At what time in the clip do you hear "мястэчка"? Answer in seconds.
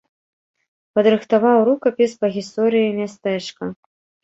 2.99-3.73